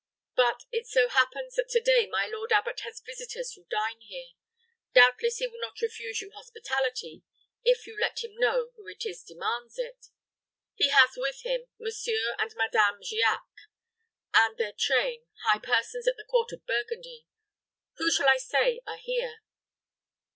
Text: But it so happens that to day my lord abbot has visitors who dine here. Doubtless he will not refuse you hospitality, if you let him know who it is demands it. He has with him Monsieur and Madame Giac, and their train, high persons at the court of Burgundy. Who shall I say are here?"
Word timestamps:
But 0.35 0.61
it 0.71 0.87
so 0.87 1.09
happens 1.09 1.57
that 1.57 1.69
to 1.69 1.79
day 1.79 2.07
my 2.07 2.25
lord 2.25 2.51
abbot 2.51 2.79
has 2.79 2.99
visitors 3.05 3.53
who 3.53 3.65
dine 3.65 3.99
here. 4.01 4.29
Doubtless 4.95 5.37
he 5.37 5.45
will 5.45 5.59
not 5.61 5.79
refuse 5.79 6.21
you 6.21 6.31
hospitality, 6.31 7.21
if 7.63 7.85
you 7.85 7.95
let 8.01 8.23
him 8.23 8.33
know 8.35 8.71
who 8.75 8.87
it 8.87 9.05
is 9.05 9.23
demands 9.23 9.77
it. 9.77 10.07
He 10.73 10.89
has 10.89 11.11
with 11.15 11.41
him 11.43 11.67
Monsieur 11.79 12.35
and 12.39 12.51
Madame 12.55 12.99
Giac, 13.03 13.45
and 14.33 14.57
their 14.57 14.73
train, 14.73 15.27
high 15.43 15.59
persons 15.59 16.07
at 16.07 16.17
the 16.17 16.25
court 16.25 16.51
of 16.51 16.65
Burgundy. 16.65 17.27
Who 17.97 18.09
shall 18.09 18.27
I 18.27 18.37
say 18.37 18.81
are 18.87 18.97
here?" 18.97 19.41